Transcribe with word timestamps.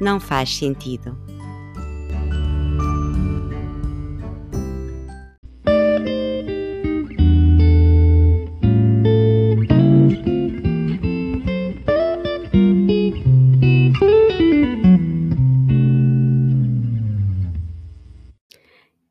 não 0.00 0.18
faz 0.20 0.56
sentido. 0.56 1.16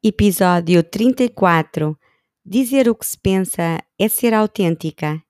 Episódio 0.05 0.83
34 0.83 1.97
Dizer 2.45 2.89
o 2.89 2.95
que 2.95 3.05
se 3.05 3.17
pensa 3.17 3.81
é 3.97 4.09
ser 4.09 4.33
autêntica. 4.33 5.23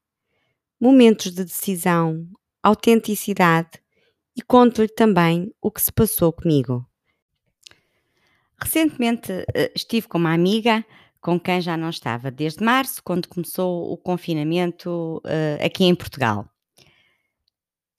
Momentos 0.81 1.31
de 1.31 1.43
decisão, 1.43 2.27
autenticidade 2.63 3.82
e 4.35 4.41
conto-lhe 4.41 4.87
também 4.87 5.53
o 5.61 5.71
que 5.71 5.81
se 5.81 5.91
passou 5.91 6.33
comigo. 6.33 6.85
Recentemente 8.59 9.31
eh, 9.53 9.71
estive 9.75 10.07
com 10.07 10.17
uma 10.17 10.33
amiga 10.33 10.85
com 11.23 11.39
quem 11.39 11.61
já 11.61 11.77
não 11.77 11.89
estava 11.89 12.29
desde 12.29 12.63
março, 12.63 13.01
quando 13.01 13.29
começou 13.29 13.91
o 13.91 13.97
confinamento 13.97 15.21
uh, 15.25 15.65
aqui 15.65 15.85
em 15.85 15.95
Portugal. 15.95 16.45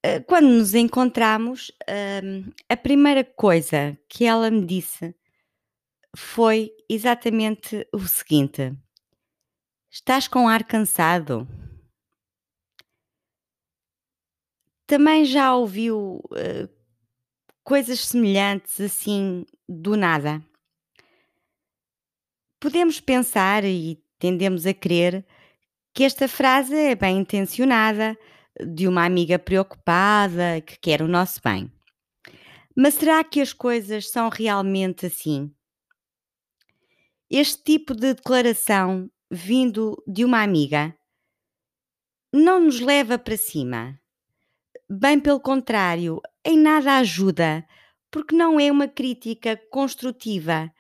Uh, 0.05 0.23
quando 0.27 0.47
nos 0.47 0.75
encontramos, 0.75 1.71
uh, 1.89 2.53
a 2.69 2.77
primeira 2.77 3.25
coisa 3.25 3.99
que 4.11 4.27
ela 4.27 4.51
me 4.51 4.67
disse 4.67 5.15
foi 6.15 6.71
exatamente 6.87 7.89
o 7.95 8.01
seguinte: 8.01 8.75
Estás 9.91 10.29
com 10.29 10.47
ar 10.47 10.63
cansado? 10.63 11.49
Também 14.95 15.25
já 15.25 15.53
ouviu 15.53 16.23
uh, 16.27 16.69
coisas 17.65 17.99
semelhantes 17.99 18.81
assim 18.81 19.45
do 19.69 19.97
nada? 19.97 20.41
Podemos 22.61 23.01
pensar 23.01 23.65
e 23.65 24.01
tendemos 24.21 24.65
a 24.67 24.73
crer 24.73 25.27
que 25.93 26.05
esta 26.05 26.29
frase 26.29 26.77
é 26.77 26.95
bem 26.95 27.19
intencionada, 27.19 28.17
de 28.65 28.87
uma 28.87 29.05
amiga 29.05 29.37
preocupada 29.37 30.61
que 30.61 30.79
quer 30.79 31.03
o 31.03 31.09
nosso 31.09 31.41
bem. 31.43 31.69
Mas 32.77 32.95
será 32.95 33.25
que 33.25 33.41
as 33.41 33.53
coisas 33.53 34.09
são 34.09 34.29
realmente 34.29 35.07
assim? 35.07 35.53
Este 37.29 37.65
tipo 37.65 37.97
de 37.97 38.15
declaração 38.15 39.11
vindo 39.29 40.01
de 40.07 40.25
uma 40.25 40.41
amiga 40.41 40.97
não 42.33 42.61
nos 42.61 42.79
leva 42.79 43.19
para 43.19 43.37
cima. 43.37 43.99
Bem 44.89 45.19
pelo 45.19 45.41
contrário, 45.41 46.21
em 46.45 46.59
nada 46.59 46.99
ajuda, 46.99 47.67
porque 48.11 48.37
não 48.37 48.61
é 48.61 48.71
uma 48.71 48.87
crítica 48.87 49.57
construtiva 49.71 50.71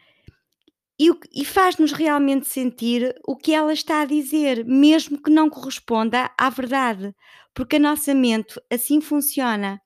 e, 0.98 1.10
e 1.32 1.44
faz-nos 1.44 1.92
realmente 1.92 2.46
sentir 2.46 3.14
o 3.26 3.36
que 3.36 3.52
ela 3.52 3.72
está 3.72 4.02
a 4.02 4.04
dizer, 4.04 4.64
mesmo 4.64 5.20
que 5.20 5.30
não 5.30 5.50
corresponda 5.50 6.30
à 6.38 6.50
verdade, 6.50 7.14
porque 7.52 7.76
a 7.76 7.80
nossa 7.80 8.14
mente 8.14 8.60
assim 8.70 9.00
funciona. 9.00 9.80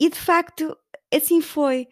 E 0.00 0.08
de 0.08 0.16
facto, 0.18 0.76
assim 1.12 1.40
foi. 1.40 1.88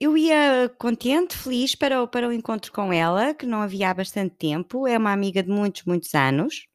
Eu 0.00 0.18
ia 0.18 0.68
contente, 0.78 1.36
feliz 1.36 1.74
para 1.74 2.02
o, 2.02 2.08
para 2.08 2.28
o 2.28 2.32
encontro 2.32 2.72
com 2.72 2.92
ela, 2.92 3.32
que 3.32 3.46
não 3.46 3.62
havia 3.62 3.90
há 3.90 3.94
bastante 3.94 4.34
tempo, 4.36 4.86
é 4.86 4.98
uma 4.98 5.12
amiga 5.12 5.42
de 5.42 5.48
muitos, 5.50 5.84
muitos 5.84 6.14
anos. 6.14 6.66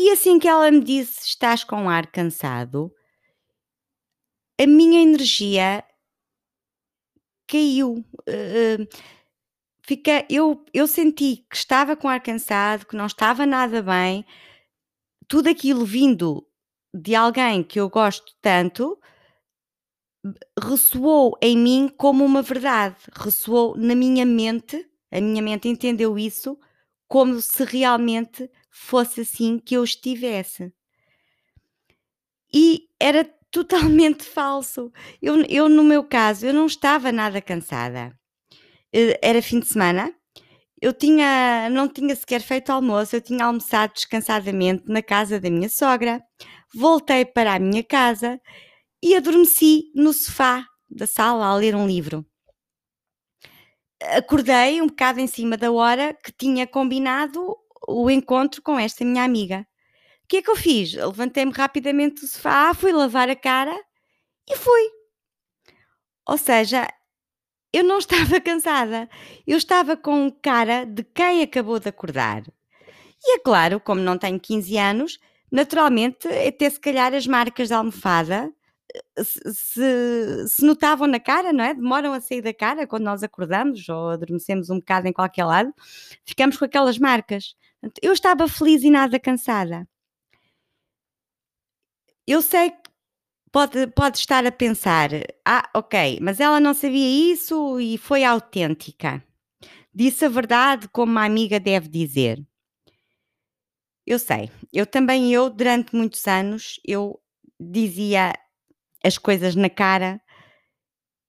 E 0.00 0.08
assim 0.12 0.38
que 0.38 0.48
ela 0.48 0.70
me 0.70 0.82
disse: 0.82 1.26
Estás 1.26 1.62
com 1.62 1.90
ar 1.90 2.06
cansado, 2.06 2.90
a 4.58 4.66
minha 4.66 5.02
energia 5.02 5.84
caiu. 7.46 8.02
Uh, 8.20 8.88
fica, 9.86 10.26
eu, 10.30 10.64
eu 10.72 10.86
senti 10.86 11.44
que 11.50 11.54
estava 11.54 11.94
com 11.96 12.08
ar 12.08 12.22
cansado, 12.22 12.86
que 12.86 12.96
não 12.96 13.04
estava 13.04 13.44
nada 13.44 13.82
bem. 13.82 14.24
Tudo 15.28 15.50
aquilo 15.50 15.84
vindo 15.84 16.48
de 16.94 17.14
alguém 17.14 17.62
que 17.62 17.78
eu 17.78 17.90
gosto 17.90 18.34
tanto 18.40 18.98
ressoou 20.58 21.36
em 21.42 21.58
mim 21.58 21.92
como 21.94 22.24
uma 22.24 22.40
verdade, 22.40 22.96
ressoou 23.12 23.76
na 23.76 23.94
minha 23.94 24.24
mente, 24.24 24.82
a 25.12 25.20
minha 25.20 25.42
mente 25.42 25.68
entendeu 25.68 26.18
isso 26.18 26.58
como 27.06 27.38
se 27.42 27.64
realmente 27.64 28.50
fosse 28.70 29.22
assim 29.22 29.58
que 29.58 29.76
eu 29.76 29.84
estivesse. 29.84 30.72
E 32.52 32.88
era 32.98 33.24
totalmente 33.50 34.24
falso. 34.24 34.92
Eu, 35.20 35.42
eu, 35.48 35.68
no 35.68 35.84
meu 35.84 36.04
caso, 36.04 36.46
eu 36.46 36.54
não 36.54 36.66
estava 36.66 37.12
nada 37.12 37.40
cansada. 37.42 38.16
Eh, 38.92 39.18
era 39.22 39.42
fim 39.42 39.60
de 39.60 39.66
semana, 39.66 40.14
eu 40.80 40.92
tinha, 40.94 41.68
não 41.70 41.88
tinha 41.88 42.16
sequer 42.16 42.40
feito 42.40 42.70
almoço, 42.70 43.16
eu 43.16 43.20
tinha 43.20 43.44
almoçado 43.44 43.92
descansadamente 43.94 44.84
na 44.86 45.02
casa 45.02 45.38
da 45.38 45.50
minha 45.50 45.68
sogra, 45.68 46.22
voltei 46.74 47.24
para 47.24 47.54
a 47.54 47.58
minha 47.58 47.84
casa 47.84 48.40
e 49.02 49.14
adormeci 49.14 49.92
no 49.94 50.12
sofá 50.12 50.66
da 50.88 51.06
sala 51.06 51.46
a 51.46 51.54
ler 51.56 51.74
um 51.74 51.86
livro. 51.86 52.24
Acordei 54.16 54.80
um 54.80 54.86
bocado 54.86 55.20
em 55.20 55.26
cima 55.26 55.56
da 55.56 55.70
hora 55.70 56.14
que 56.14 56.32
tinha 56.32 56.66
combinado 56.66 57.56
o 57.90 58.10
encontro 58.10 58.62
com 58.62 58.78
esta 58.78 59.04
minha 59.04 59.24
amiga. 59.24 59.66
O 60.24 60.28
que 60.28 60.38
é 60.38 60.42
que 60.42 60.50
eu 60.50 60.56
fiz? 60.56 60.94
Levantei-me 60.94 61.52
rapidamente 61.52 62.20
do 62.20 62.26
sofá, 62.26 62.72
fui 62.74 62.92
lavar 62.92 63.28
a 63.28 63.36
cara 63.36 63.76
e 64.48 64.56
fui. 64.56 64.90
Ou 66.26 66.38
seja, 66.38 66.88
eu 67.72 67.84
não 67.84 67.98
estava 68.00 68.40
cansada, 68.40 69.08
eu 69.46 69.58
estava 69.58 69.96
com 69.96 70.30
cara 70.30 70.84
de 70.84 71.02
quem 71.02 71.42
acabou 71.42 71.78
de 71.80 71.88
acordar. 71.88 72.42
E 73.22 73.36
é 73.36 73.38
claro, 73.38 73.80
como 73.80 74.00
não 74.00 74.16
tenho 74.16 74.40
15 74.40 74.78
anos, 74.78 75.18
naturalmente, 75.50 76.28
até 76.28 76.70
se 76.70 76.80
calhar 76.80 77.12
as 77.14 77.26
marcas 77.26 77.68
da 77.68 77.78
almofada 77.78 78.52
se, 79.22 80.48
se, 80.48 80.64
notavam 80.64 81.06
na 81.06 81.20
cara, 81.20 81.52
não 81.52 81.64
é? 81.64 81.74
Demoram 81.74 82.12
a 82.12 82.20
sair 82.20 82.42
da 82.42 82.52
cara 82.52 82.86
quando 82.86 83.04
nós 83.04 83.22
acordamos 83.22 83.88
ou 83.88 84.10
adormecemos 84.10 84.70
um 84.70 84.78
bocado 84.78 85.08
em 85.08 85.12
qualquer 85.12 85.44
lado, 85.44 85.72
ficamos 86.24 86.56
com 86.56 86.64
aquelas 86.64 86.98
marcas. 86.98 87.54
Eu 88.02 88.12
estava 88.12 88.46
feliz 88.48 88.82
e 88.82 88.90
nada 88.90 89.18
cansada. 89.18 89.88
Eu 92.26 92.42
sei 92.42 92.70
que 92.70 92.90
pode, 93.50 93.86
pode 93.88 94.18
estar 94.18 94.44
a 94.46 94.52
pensar: 94.52 95.10
ah, 95.46 95.68
ok, 95.74 96.18
mas 96.20 96.40
ela 96.40 96.60
não 96.60 96.74
sabia 96.74 97.32
isso 97.32 97.80
e 97.80 97.98
foi 97.98 98.24
autêntica. 98.24 99.24
Disse 99.94 100.24
a 100.24 100.28
verdade 100.28 100.88
como 100.88 101.12
uma 101.12 101.24
amiga 101.24 101.58
deve 101.58 101.88
dizer. 101.88 102.44
Eu 104.06 104.18
sei, 104.18 104.50
eu 104.72 104.86
também, 104.86 105.32
eu, 105.32 105.50
durante 105.50 105.94
muitos 105.94 106.26
anos, 106.26 106.80
eu 106.84 107.20
dizia 107.58 108.32
as 109.04 109.18
coisas 109.18 109.54
na 109.54 109.70
cara 109.70 110.20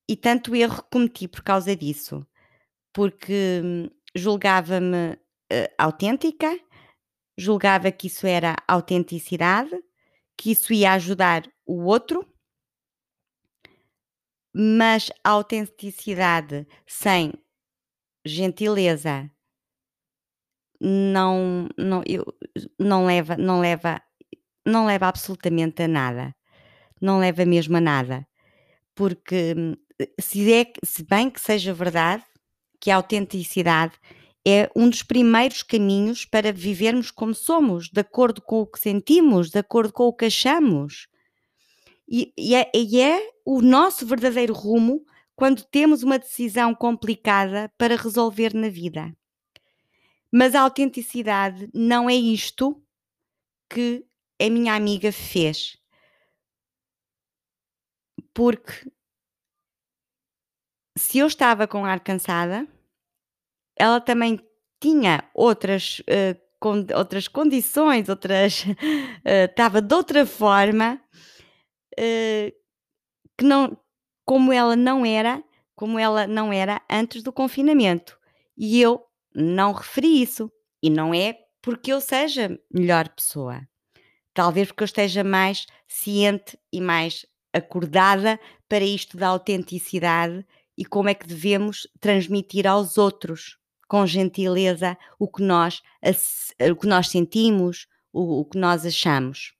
e 0.10 0.16
tanto 0.16 0.56
erro 0.56 0.84
cometi 0.92 1.28
por 1.28 1.44
causa 1.44 1.75
disso, 1.75 2.25
porque 2.94 3.62
hum, 3.64 3.90
julgava-me 4.16 5.18
uh, 5.51 5.74
autêntica, 5.77 6.59
julgava 7.38 7.92
que 7.92 8.07
isso 8.07 8.25
era 8.25 8.56
autenticidade, 8.68 9.71
que 10.38 10.51
isso 10.51 10.74
ia 10.74 10.94
ajudar 10.94 11.44
o 11.65 11.83
outro, 11.86 12.25
mas 14.53 15.12
autenticidade 15.24 16.68
sem 16.86 17.33
gentileza 18.25 19.31
não 20.80 21.68
não 21.77 22.03
eu, 22.06 22.25
não 22.80 23.06
leva 23.06 23.38
não 23.38 23.59
leva 23.59 24.01
não 24.65 24.86
leva 24.86 25.07
absolutamente 25.07 25.83
a 25.83 25.88
nada 25.88 26.36
não 27.01 27.19
leva 27.19 27.44
mesmo 27.45 27.75
a 27.77 27.81
nada. 27.81 28.27
Porque 28.95 29.56
hum, 29.57 29.75
se, 30.19 30.53
é, 30.53 30.71
se 30.83 31.03
bem 31.03 31.30
que 31.30 31.42
seja 31.42 31.74
verdade 31.74 32.24
que 32.80 32.92
a 32.92 32.95
autenticidade 32.95 33.94
é 34.48 34.70
um 34.76 34.90
dos 34.90 35.04
primeiros 35.04 35.62
caminhos 35.62 36.26
para 36.26 36.52
vivermos 36.52 37.12
como 37.12 37.34
somos, 37.34 37.90
de 37.90 38.02
acordo 38.02 38.42
com 38.42 38.62
o 38.62 38.68
que 38.68 38.80
sentimos, 38.80 39.50
de 39.50 39.60
acordo 39.60 39.94
com 39.94 40.04
o 40.04 40.14
que 40.14 40.26
achamos. 40.26 41.08
E, 42.10 42.34
e, 42.38 42.56
é, 42.56 42.72
e 42.74 43.00
é 43.00 43.32
o 43.46 43.62
nosso 43.62 44.06
verdadeiro 44.06 44.54
rumo 44.54 45.06
quando 45.36 45.64
temos 45.64 46.04
uma 46.04 46.20
decisão 46.20 46.74
complicada 46.76 47.72
para 47.78 47.96
resolver 47.96 48.54
na 48.54 48.70
vida. 48.70 49.16
Mas 50.32 50.56
a 50.56 50.62
autenticidade 50.62 51.70
não 51.74 52.10
é 52.10 52.16
isto 52.16 52.82
que 53.70 54.06
a 54.42 54.50
minha 54.50 54.74
amiga 54.74 55.12
fez. 55.12 55.78
Porque 58.34 58.92
se 60.98 61.20
eu 61.20 61.28
estava 61.28 61.68
com 61.68 61.86
ar 61.86 62.00
cansada, 62.00 62.68
ela 63.81 64.00
também 64.00 64.39
tinha 64.80 65.24
outras, 65.33 66.00
uh, 66.01 66.39
con 66.60 66.86
outras 66.95 67.28
condições, 67.28 68.10
outras. 68.10 68.63
Uh, 69.22 69.45
estava 69.45 69.81
de 69.81 69.94
outra 69.94 70.25
forma, 70.25 71.00
uh, 72.00 72.51
que 73.38 73.45
não, 73.45 73.78
como 74.25 74.51
ela 74.51 74.75
não 74.75 75.06
era, 75.06 75.44
como 75.75 76.00
ela 76.00 76.25
não 76.25 76.51
era 76.51 76.81
antes 76.89 77.22
do 77.22 77.31
confinamento. 77.31 78.18
E 78.57 78.81
eu 78.81 79.04
não 79.36 79.74
referi 79.74 80.24
isso. 80.24 80.51
E 80.81 80.89
não 80.89 81.13
é 81.13 81.38
porque 81.62 81.94
eu 81.94 82.01
seja 82.01 82.60
melhor 82.74 83.10
pessoa. 83.10 83.62
Talvez 84.34 84.69
porque 84.69 84.84
eu 84.84 84.86
esteja 84.86 85.24
mais 85.24 85.68
ciente 85.88 86.57
e 86.74 86.81
mais 86.81 87.27
acordada 87.54 88.39
para 88.68 88.84
isto 88.84 89.18
da 89.18 89.27
autenticidade 89.27 90.44
e 90.75 90.84
como 90.84 91.10
é 91.10 91.13
que 91.13 91.27
devemos 91.27 91.88
transmitir 92.00 92.66
aos 92.66 92.98
outros 92.98 93.61
com 93.92 94.08
gentileza 94.08 94.98
o 95.20 95.28
que 95.28 95.44
nós, 95.44 95.82
o 96.72 96.76
que 96.78 96.88
nós 96.88 97.10
sentimos, 97.10 97.88
o, 98.14 98.40
o 98.40 98.46
que 98.46 98.58
nós 98.58 98.86
achamos. 98.86 99.54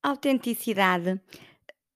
A 0.00 0.10
autenticidade 0.10 1.20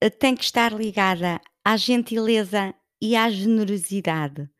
eh, 0.00 0.10
tem 0.10 0.34
que 0.34 0.42
estar 0.42 0.72
ligada 0.72 1.40
à 1.64 1.76
gentileza 1.76 2.74
e 3.00 3.14
à 3.14 3.30
generosidade, 3.30 4.50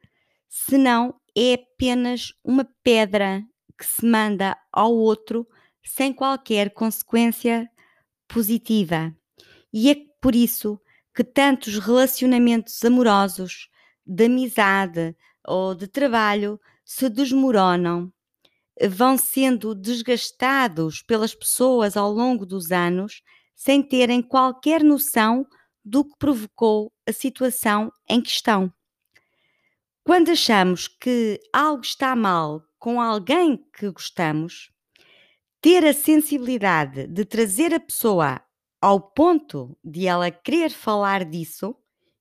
senão 0.48 1.20
é 1.36 1.54
apenas 1.54 2.32
uma 2.44 2.64
pedra 2.84 3.42
que 3.76 3.84
se 3.84 4.06
manda 4.06 4.56
ao 4.72 4.94
outro 4.94 5.44
sem 5.84 6.12
qualquer 6.12 6.70
consequência 6.70 7.68
positiva. 8.28 9.12
E 9.72 9.90
é 9.90 9.96
por 10.20 10.36
isso 10.36 10.80
que 11.12 11.24
tantos 11.24 11.80
relacionamentos 11.80 12.84
amorosos, 12.84 13.68
de 14.08 14.24
amizade 14.24 15.14
ou 15.46 15.74
de 15.74 15.86
trabalho 15.86 16.58
se 16.84 17.10
desmoronam, 17.10 18.10
vão 18.88 19.18
sendo 19.18 19.74
desgastados 19.74 21.02
pelas 21.02 21.34
pessoas 21.34 21.96
ao 21.96 22.10
longo 22.10 22.46
dos 22.46 22.72
anos 22.72 23.22
sem 23.54 23.82
terem 23.82 24.22
qualquer 24.22 24.82
noção 24.82 25.46
do 25.84 26.04
que 26.04 26.16
provocou 26.18 26.92
a 27.06 27.12
situação 27.12 27.92
em 28.08 28.22
questão. 28.22 28.72
Quando 30.04 30.30
achamos 30.30 30.88
que 30.88 31.38
algo 31.52 31.82
está 31.82 32.16
mal 32.16 32.62
com 32.78 33.00
alguém 33.00 33.62
que 33.76 33.90
gostamos, 33.90 34.70
ter 35.60 35.84
a 35.84 35.92
sensibilidade 35.92 37.06
de 37.08 37.24
trazer 37.24 37.74
a 37.74 37.80
pessoa 37.80 38.40
ao 38.80 39.00
ponto 39.00 39.76
de 39.84 40.06
ela 40.06 40.30
querer 40.30 40.70
falar 40.70 41.24
disso 41.24 41.74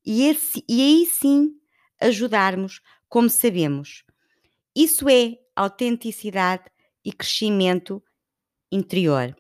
e, 0.03 0.23
esse, 0.23 0.65
e 0.67 0.81
aí 0.81 1.05
sim 1.05 1.51
ajudarmos 1.99 2.81
como 3.09 3.29
sabemos. 3.29 4.03
Isso 4.75 5.09
é 5.09 5.37
autenticidade 5.55 6.65
e 7.03 7.11
crescimento 7.11 8.03
interior. 8.71 9.35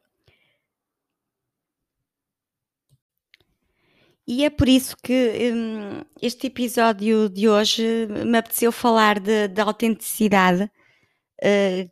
E 4.25 4.43
é 4.43 4.49
por 4.49 4.67
isso 4.67 4.97
que 4.97 5.51
hum, 5.53 6.01
este 6.21 6.47
episódio 6.47 7.29
de 7.29 7.47
hoje 7.47 8.07
me 8.07 8.37
apeteceu 8.37 8.71
falar 8.73 9.19
de 9.19 9.61
autenticidade, 9.61 10.63
uh, 10.63 11.91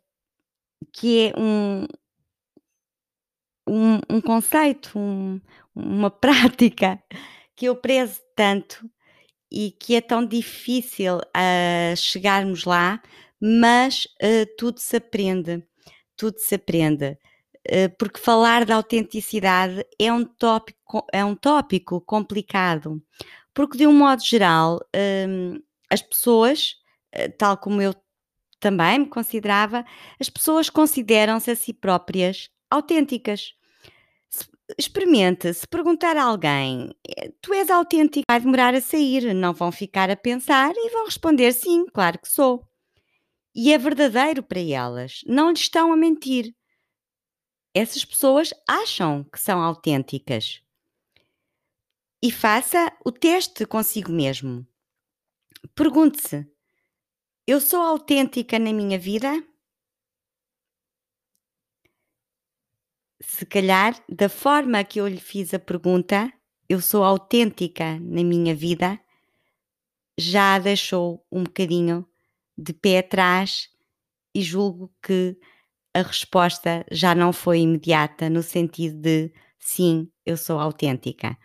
que 0.92 1.28
é 1.28 1.40
um, 1.40 1.86
um, 3.66 4.00
um 4.10 4.20
conceito, 4.20 4.98
um, 4.98 5.40
uma 5.74 6.10
prática 6.12 7.02
que 7.54 7.66
eu 7.66 7.76
prezo 7.76 8.20
tanto 8.34 8.90
e 9.50 9.70
que 9.70 9.94
é 9.94 10.00
tão 10.00 10.24
difícil 10.26 11.18
uh, 11.18 11.96
chegarmos 11.96 12.64
lá, 12.64 13.00
mas 13.40 14.04
uh, 14.22 14.46
tudo 14.56 14.78
se 14.80 14.96
aprende, 14.96 15.62
tudo 16.16 16.38
se 16.38 16.54
aprende. 16.54 17.18
Uh, 17.68 17.94
porque 17.98 18.20
falar 18.20 18.64
da 18.64 18.76
autenticidade 18.76 19.84
é 19.98 20.12
um 20.12 20.24
tópico, 20.24 21.04
é 21.12 21.24
um 21.24 21.34
tópico 21.34 22.00
complicado, 22.00 23.02
porque 23.54 23.78
de 23.78 23.86
um 23.86 23.92
modo 23.92 24.22
geral 24.22 24.80
as 25.90 26.02
pessoas, 26.02 26.74
tal 27.38 27.56
como 27.56 27.80
eu 27.80 27.94
também 28.60 29.00
me 29.00 29.06
considerava, 29.06 29.84
as 30.20 30.28
pessoas 30.28 30.68
consideram-se 30.68 31.50
a 31.50 31.56
si 31.56 31.72
próprias 31.72 32.50
autênticas 32.70 33.54
experimente, 34.78 35.52
se 35.54 35.66
perguntar 35.66 36.16
a 36.16 36.24
alguém, 36.24 36.90
eh, 37.08 37.32
tu 37.40 37.52
és 37.54 37.70
autêntico, 37.70 38.24
vai 38.28 38.40
demorar 38.40 38.74
a 38.74 38.80
sair, 38.80 39.34
não 39.34 39.52
vão 39.54 39.70
ficar 39.72 40.10
a 40.10 40.16
pensar 40.16 40.72
e 40.76 40.90
vão 40.90 41.04
responder 41.04 41.52
sim, 41.52 41.86
claro 41.92 42.18
que 42.18 42.28
sou. 42.28 42.66
E 43.54 43.72
é 43.72 43.78
verdadeiro 43.78 44.42
para 44.42 44.60
elas, 44.60 45.20
não 45.26 45.50
lhes 45.50 45.60
estão 45.60 45.92
a 45.92 45.96
mentir. 45.96 46.54
Essas 47.74 48.04
pessoas 48.04 48.52
acham 48.68 49.24
que 49.24 49.38
são 49.38 49.62
autênticas. 49.62 50.62
E 52.22 52.30
faça 52.32 52.90
o 53.04 53.12
teste 53.12 53.66
consigo 53.66 54.10
mesmo. 54.10 54.66
Pergunte-se: 55.74 56.46
eu 57.46 57.60
sou 57.60 57.80
autêntica 57.80 58.58
na 58.58 58.72
minha 58.72 58.98
vida? 58.98 59.44
Se 63.20 63.46
calhar, 63.46 63.98
da 64.08 64.28
forma 64.28 64.82
que 64.84 65.00
eu 65.00 65.08
lhe 65.08 65.20
fiz 65.20 65.54
a 65.54 65.58
pergunta, 65.58 66.32
eu 66.68 66.80
sou 66.80 67.02
autêntica 67.04 67.98
na 68.00 68.22
minha 68.22 68.54
vida, 68.54 68.98
já 70.18 70.54
a 70.54 70.58
deixou 70.58 71.24
um 71.30 71.44
bocadinho 71.44 72.06
de 72.56 72.72
pé 72.72 72.98
atrás 72.98 73.68
e 74.34 74.42
julgo 74.42 74.92
que 75.02 75.38
a 75.94 76.02
resposta 76.02 76.84
já 76.90 77.14
não 77.14 77.32
foi 77.32 77.60
imediata, 77.60 78.28
no 78.28 78.42
sentido 78.42 79.00
de 79.00 79.32
sim, 79.58 80.10
eu 80.24 80.36
sou 80.36 80.58
autêntica. 80.58 81.38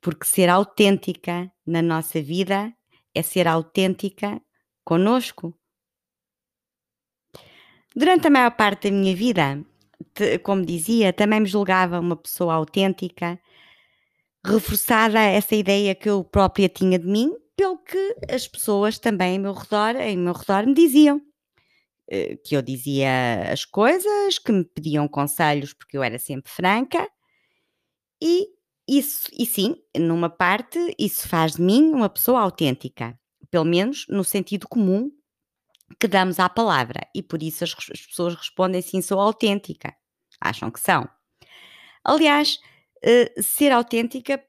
Porque 0.00 0.26
ser 0.26 0.48
autêntica 0.48 1.50
na 1.66 1.80
nossa 1.80 2.20
vida 2.20 2.74
é 3.14 3.22
ser 3.22 3.46
autêntica 3.46 4.40
conosco. 4.84 5.56
Durante 7.94 8.26
a 8.26 8.30
maior 8.30 8.50
parte 8.50 8.90
da 8.90 8.96
minha 8.96 9.14
vida, 9.14 9.64
como 10.42 10.64
dizia, 10.64 11.12
também 11.12 11.40
me 11.40 11.46
julgava 11.46 12.00
uma 12.00 12.16
pessoa 12.16 12.54
autêntica, 12.54 13.38
reforçada 14.44 15.18
essa 15.20 15.54
ideia 15.54 15.94
que 15.94 16.08
eu 16.08 16.22
própria 16.22 16.68
tinha 16.68 16.98
de 16.98 17.06
mim, 17.06 17.32
pelo 17.56 17.78
que 17.78 18.16
as 18.30 18.46
pessoas 18.46 18.98
também 18.98 19.36
em 19.36 19.38
meu 19.38 19.52
redor, 19.52 19.96
em 19.96 20.16
meu 20.16 20.34
redor 20.34 20.66
me 20.66 20.74
diziam. 20.74 21.20
Eh, 22.08 22.36
que 22.44 22.54
eu 22.56 22.62
dizia 22.62 23.50
as 23.50 23.64
coisas, 23.64 24.38
que 24.38 24.52
me 24.52 24.64
pediam 24.64 25.08
conselhos 25.08 25.72
porque 25.72 25.96
eu 25.96 26.02
era 26.02 26.18
sempre 26.18 26.50
franca, 26.50 27.08
e 28.22 28.48
isso, 28.88 29.28
e 29.32 29.46
sim, 29.46 29.76
numa 29.96 30.28
parte, 30.28 30.78
isso 30.98 31.26
faz 31.28 31.52
de 31.54 31.62
mim 31.62 31.92
uma 31.92 32.08
pessoa 32.10 32.40
autêntica, 32.40 33.18
pelo 33.50 33.64
menos 33.64 34.06
no 34.08 34.22
sentido 34.24 34.68
comum 34.68 35.10
que 35.98 36.08
damos 36.08 36.38
à 36.38 36.48
palavra, 36.48 37.00
e 37.14 37.22
por 37.22 37.42
isso 37.42 37.64
as, 37.64 37.74
as 37.90 38.06
pessoas 38.06 38.34
respondem 38.34 38.82
sim, 38.82 39.00
sou 39.00 39.20
autêntica 39.20 39.94
acham 40.44 40.70
que 40.70 40.78
são. 40.78 41.08
Aliás, 42.04 42.60
uh, 43.04 43.42
ser 43.42 43.72
autêntica 43.72 44.42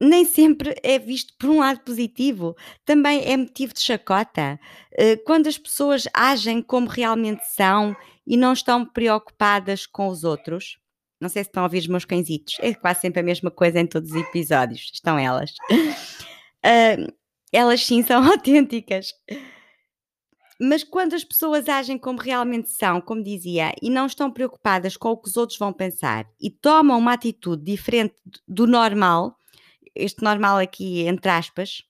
nem 0.00 0.24
sempre 0.26 0.74
é 0.82 0.98
visto 0.98 1.32
por 1.38 1.48
um 1.48 1.60
lado 1.60 1.80
positivo, 1.80 2.54
também 2.84 3.24
é 3.24 3.36
motivo 3.36 3.72
de 3.72 3.80
chacota. 3.80 4.60
Uh, 4.92 5.22
quando 5.24 5.46
as 5.46 5.56
pessoas 5.56 6.06
agem 6.12 6.60
como 6.62 6.86
realmente 6.86 7.42
são 7.54 7.96
e 8.26 8.36
não 8.36 8.52
estão 8.52 8.84
preocupadas 8.84 9.86
com 9.86 10.08
os 10.08 10.22
outros, 10.22 10.78
não 11.20 11.28
sei 11.28 11.42
se 11.42 11.48
estão 11.48 11.62
a 11.62 11.66
ouvir 11.66 11.78
os 11.78 11.86
meus 11.86 12.04
cãezitos, 12.04 12.56
é 12.60 12.74
quase 12.74 13.00
sempre 13.00 13.20
a 13.20 13.24
mesma 13.24 13.50
coisa 13.50 13.80
em 13.80 13.86
todos 13.86 14.10
os 14.10 14.16
episódios, 14.16 14.90
estão 14.92 15.18
elas. 15.18 15.52
Uh, 15.72 17.10
elas 17.50 17.84
sim 17.84 18.02
são 18.02 18.22
autênticas. 18.30 19.12
Mas 20.60 20.82
quando 20.84 21.14
as 21.14 21.24
pessoas 21.24 21.68
agem 21.68 21.98
como 21.98 22.18
realmente 22.20 22.70
são, 22.70 23.00
como 23.00 23.22
dizia, 23.22 23.74
e 23.82 23.90
não 23.90 24.06
estão 24.06 24.30
preocupadas 24.30 24.96
com 24.96 25.10
o 25.10 25.16
que 25.16 25.28
os 25.28 25.36
outros 25.36 25.58
vão 25.58 25.72
pensar 25.72 26.26
e 26.40 26.50
tomam 26.50 26.98
uma 26.98 27.12
atitude 27.12 27.62
diferente 27.64 28.14
do 28.48 28.66
normal, 28.66 29.36
este 29.94 30.22
normal 30.22 30.58
aqui 30.58 31.06
entre 31.06 31.30
aspas, 31.30 31.82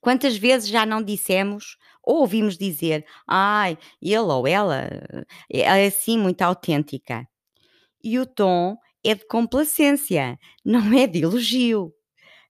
quantas 0.00 0.36
vezes 0.36 0.68
já 0.68 0.86
não 0.86 1.02
dissemos 1.02 1.76
ou 2.02 2.18
ouvimos 2.20 2.56
dizer, 2.58 3.04
ai, 3.26 3.78
ele 4.02 4.18
ou 4.18 4.46
ela 4.46 4.88
é 5.50 5.86
assim 5.86 6.18
muito 6.18 6.42
autêntica. 6.42 7.26
e 8.04 8.18
o 8.18 8.26
tom 8.26 8.78
é 9.04 9.14
de 9.14 9.26
complacência, 9.28 10.38
não 10.64 10.92
é 10.98 11.06
de 11.06 11.22
elogio. 11.24 11.94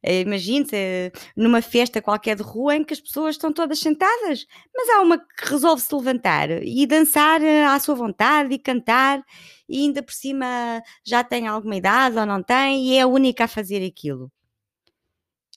Eh, 0.07 0.21
imagine-se 0.21 1.13
numa 1.37 1.61
festa 1.61 2.01
qualquer 2.01 2.37
de 2.37 2.43
rua 2.43 2.77
em 2.77 2.85
que 2.85 2.95
as 2.95 3.01
pessoas 3.01 3.35
estão 3.35 3.53
todas 3.53 3.81
sentadas, 3.81 4.47
mas 4.75 4.89
há 4.91 5.01
uma 5.03 5.19
que 5.19 5.51
resolve 5.51 5.83
se 5.83 5.93
levantar 5.95 6.49
e 6.63 6.87
dançar 6.87 7.43
eh, 7.43 7.65
à 7.65 7.79
sua 7.81 7.97
vontade 7.97 8.55
e 8.55 8.59
cantar, 8.59 9.21
e 9.69 9.81
ainda 9.83 10.03
por 10.03 10.13
cima 10.13 10.81
já 11.05 11.25
tem 11.25 11.49
alguma 11.49 11.75
idade 11.75 12.17
ou 12.17 12.25
não 12.25 12.41
tem, 12.43 12.87
e 12.87 12.95
é 12.97 13.03
a 13.03 13.07
única 13.09 13.45
a 13.45 13.49
fazer 13.49 13.85
aquilo. 13.85 14.31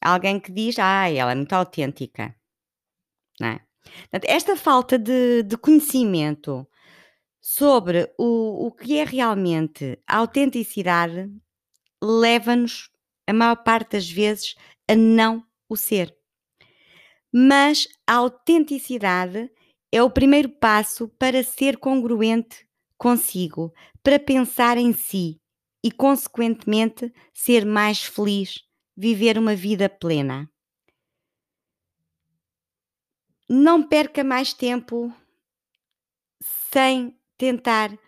Alguém 0.02 0.40
que 0.40 0.52
diz, 0.52 0.80
ah, 0.80 1.10
ela 1.12 1.32
é 1.32 1.36
muito 1.36 1.54
autêntica. 1.54 2.36
Não 3.40 3.50
é? 3.50 3.62
Esta 4.24 4.56
falta 4.56 4.98
de, 4.98 5.44
de 5.44 5.58
conhecimento 5.58 6.68
sobre 7.42 8.12
o, 8.18 8.68
o 8.68 8.72
que 8.72 8.98
é 8.98 9.04
realmente 9.04 10.00
a 10.08 10.18
autenticidade 10.18 11.30
leva-nos, 12.02 12.90
a 13.30 13.34
maior 13.34 13.58
parte 13.58 13.92
das 13.92 14.10
vezes, 14.10 14.56
a 14.88 14.96
não 14.96 15.46
o 15.70 15.78
ser. 15.78 16.18
Mas 17.32 17.88
a 18.08 18.16
autenticidade 18.16 19.52
é 19.92 20.02
o 20.02 20.10
primeiro 20.10 20.50
passo 20.50 21.08
para 21.10 21.44
ser 21.44 21.78
congruente 21.78 22.68
consigo, 22.98 23.72
para 24.02 24.20
pensar 24.20 24.78
em 24.78 24.94
si 24.94 25.40
e, 25.84 25.92
consequentemente, 25.92 27.14
ser 27.32 27.66
mais 27.66 28.02
feliz, 28.02 28.68
viver 28.98 29.38
uma 29.38 29.56
vida 29.56 29.88
plena. 29.88 30.52
Não 33.48 33.88
perca 33.88 34.24
mais 34.24 34.54
tempo 34.54 35.14
sem 36.42 37.16
tentar 37.38 37.94
uh, 37.94 38.00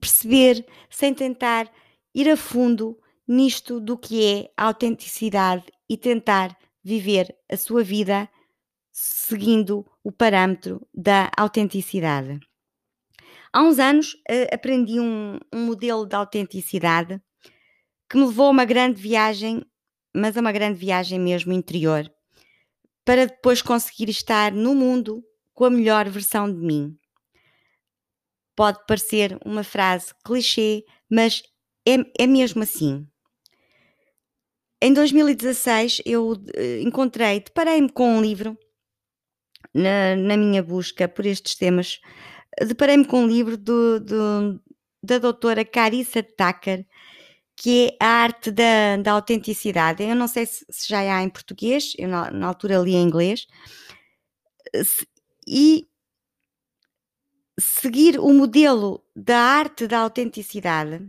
perceber, 0.00 0.64
sem 0.88 1.12
tentar 1.12 1.70
ir 2.14 2.28
a 2.28 2.36
fundo 2.36 2.98
nisto 3.26 3.80
do 3.80 3.96
que 3.96 4.24
é 4.24 4.50
a 4.56 4.64
autenticidade 4.64 5.64
e 5.88 5.96
tentar 5.96 6.56
viver 6.82 7.36
a 7.50 7.56
sua 7.56 7.84
vida 7.84 8.28
seguindo 8.90 9.86
o 10.02 10.10
parâmetro 10.10 10.86
da 10.92 11.30
autenticidade. 11.36 12.40
Há 13.52 13.62
uns 13.62 13.78
anos 13.78 14.14
uh, 14.14 14.54
aprendi 14.54 15.00
um, 15.00 15.38
um 15.52 15.66
modelo 15.66 16.06
de 16.06 16.14
autenticidade 16.14 17.20
que 18.08 18.16
me 18.16 18.26
levou 18.26 18.46
a 18.46 18.50
uma 18.50 18.64
grande 18.64 19.00
viagem, 19.00 19.64
mas 20.14 20.36
a 20.36 20.40
uma 20.40 20.52
grande 20.52 20.78
viagem 20.78 21.18
mesmo 21.18 21.52
interior, 21.52 22.10
para 23.04 23.26
depois 23.26 23.62
conseguir 23.62 24.08
estar 24.08 24.52
no 24.52 24.74
mundo 24.74 25.22
com 25.54 25.64
a 25.64 25.70
melhor 25.70 26.08
versão 26.08 26.52
de 26.52 26.58
mim. 26.58 26.99
Pode 28.60 28.84
parecer 28.86 29.38
uma 29.42 29.64
frase 29.64 30.12
clichê, 30.22 30.84
mas 31.10 31.42
é, 31.88 31.94
é 32.22 32.26
mesmo 32.26 32.62
assim. 32.62 33.08
Em 34.82 34.92
2016 34.92 36.02
eu 36.04 36.32
uh, 36.32 36.82
encontrei, 36.82 37.40
deparei-me 37.40 37.88
com 37.88 38.18
um 38.18 38.20
livro 38.20 38.58
na, 39.72 40.14
na, 40.14 40.36
minha 40.36 40.62
busca 40.62 41.08
por 41.08 41.24
estes 41.24 41.54
temas, 41.54 42.02
deparei-me 42.60 43.06
com 43.06 43.22
um 43.22 43.26
livro 43.26 43.56
do, 43.56 43.98
do, 43.98 44.62
da 45.02 45.16
doutora 45.16 45.64
Carissa 45.64 46.22
Tucker, 46.22 46.84
que 47.56 47.96
é 47.98 48.04
a 48.04 48.08
arte 48.24 48.50
da, 48.50 48.98
da 48.98 49.12
autenticidade. 49.12 50.02
Eu 50.02 50.14
não 50.14 50.28
sei 50.28 50.44
se, 50.44 50.66
se 50.68 50.86
já 50.86 50.98
há 50.98 51.22
em 51.22 51.30
português, 51.30 51.94
eu 51.96 52.08
na, 52.08 52.30
na 52.30 52.48
altura 52.48 52.76
li 52.76 52.92
em 52.92 53.04
inglês, 53.04 53.46
e 55.48 55.89
seguir 57.60 58.18
o 58.18 58.32
modelo 58.32 59.04
da 59.14 59.38
arte 59.38 59.86
da 59.86 60.00
autenticidade 60.00 61.06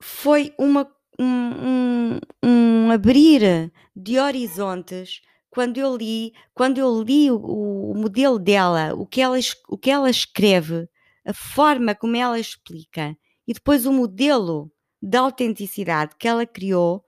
foi 0.00 0.54
uma, 0.58 0.86
um, 1.18 1.26
um, 1.26 2.20
um 2.44 2.90
abrir 2.90 3.72
de 3.96 4.18
horizontes 4.18 5.20
quando 5.48 5.78
eu 5.78 5.96
li, 5.96 6.32
quando 6.52 6.78
eu 6.78 7.02
li 7.02 7.30
o, 7.30 7.36
o, 7.36 7.94
modelo 7.94 8.38
dela, 8.38 8.92
o 8.94 9.06
que, 9.06 9.20
ela, 9.20 9.38
o 9.68 9.78
que 9.78 9.90
ela 9.90 10.10
escreve, 10.10 10.88
a 11.24 11.32
forma 11.32 11.94
como 11.94 12.16
ela 12.16 12.38
explica, 12.38 13.16
e 13.46 13.54
depois 13.54 13.86
o 13.86 13.92
modelo 13.92 14.70
de 15.00 15.16
autenticidade 15.16 16.16
que 16.18 16.26
ela 16.26 16.44
criou, 16.44 17.04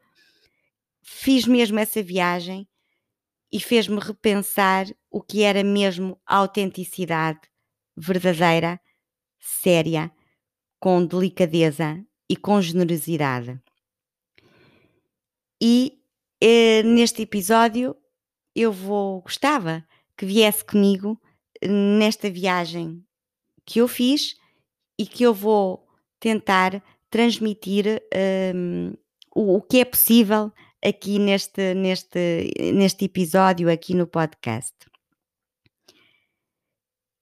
fiz 1.03 1.45
mesmo 1.47 1.79
essa 1.79 2.03
viagem 2.03 2.69
e 3.53 3.61
fez-me 3.61 3.99
repensar 4.00 4.87
o 5.11 5.21
que 5.21 5.43
era 5.43 5.62
mesmo 5.62 6.21
autenticidade 6.26 7.41
verdadeira, 7.97 8.81
séria, 9.38 10.11
com 10.79 11.05
delicadeza 11.05 12.05
e 12.29 12.37
com 12.37 12.61
generosidade. 12.61 13.61
E 15.61 15.99
eh, 16.41 16.83
neste 16.83 17.23
episódio 17.23 17.97
eu 18.55 18.73
vou 18.73 19.23
gostava 19.23 19.87
que 20.17 20.26
viesse 20.26 20.65
comigo 20.65 21.21
eh, 21.61 21.69
nesta 21.69 22.31
viagem 22.31 23.03
que 23.65 23.81
eu 23.81 23.88
fiz 23.88 24.37
e 24.99 25.07
que 25.07 25.23
eu 25.23 25.33
vou 25.33 25.87
tentar 26.21 26.83
transmitir 27.11 28.03
um, 28.55 28.93
o, 29.35 29.57
o 29.57 29.62
que 29.62 29.81
é 29.81 29.85
possível 29.85 30.53
aqui 30.85 31.18
neste, 31.18 31.75
neste, 31.75 32.52
neste 32.73 33.04
episódio, 33.04 33.71
aqui 33.71 33.95
no 33.95 34.06
podcast. 34.06 34.75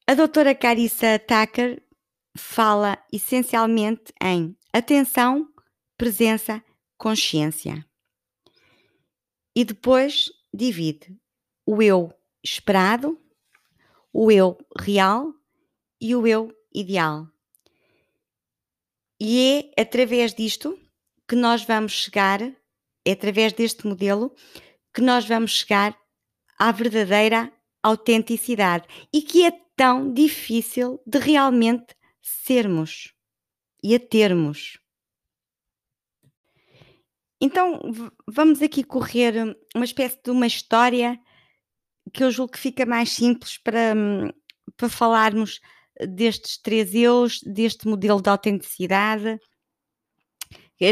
A 0.06 0.14
doutora 0.14 0.54
Carissa 0.54 1.18
Tucker 1.18 1.82
fala 2.36 3.02
essencialmente 3.12 4.12
em 4.22 4.56
atenção, 4.72 5.48
presença, 5.96 6.62
consciência. 6.98 7.86
E 9.56 9.64
depois 9.64 10.30
divide 10.52 11.16
o 11.64 11.82
eu 11.82 12.12
esperado, 12.42 13.18
o 14.12 14.30
eu 14.30 14.58
real 14.78 15.32
e 16.00 16.14
o 16.14 16.26
eu 16.26 16.52
ideal. 16.72 17.26
E 19.18 19.72
é 19.76 19.80
através 19.80 20.34
disto 20.34 20.78
que 21.26 21.34
nós 21.34 21.64
vamos 21.64 21.92
chegar 21.92 22.40
é 23.04 23.12
através 23.12 23.52
deste 23.52 23.86
modelo 23.86 24.34
que 24.92 25.00
nós 25.00 25.26
vamos 25.26 25.52
chegar 25.52 25.96
à 26.58 26.70
verdadeira 26.72 27.52
autenticidade 27.82 28.86
e 29.12 29.20
que 29.20 29.44
é 29.44 29.52
tão 29.76 30.12
difícil 30.12 31.00
de 31.06 31.18
realmente 31.18 31.94
sermos 32.22 33.12
e 33.82 33.94
a 33.94 34.00
termos. 34.00 34.78
Então 37.40 37.80
vamos 38.26 38.62
aqui 38.62 38.82
correr 38.82 39.56
uma 39.74 39.84
espécie 39.84 40.18
de 40.22 40.30
uma 40.30 40.46
história 40.46 41.20
que 42.12 42.24
eu 42.24 42.30
julgo 42.30 42.52
que 42.52 42.58
fica 42.58 42.86
mais 42.86 43.10
simples 43.10 43.58
para, 43.58 43.94
para 44.76 44.88
falarmos 44.88 45.60
destes 46.08 46.56
três 46.56 46.94
eus, 46.94 47.40
deste 47.42 47.86
modelo 47.86 48.22
de 48.22 48.30
autenticidade 48.30 49.28
eh, 49.28 49.38